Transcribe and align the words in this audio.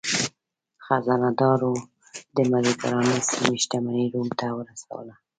خزانه 0.85 1.29
دارو 1.41 1.73
د 2.35 2.37
مدترانې 2.51 3.17
سیمې 3.29 3.55
شتمني 3.63 4.05
روم 4.13 4.29
ته 4.39 4.47
ورسوله. 4.57 5.13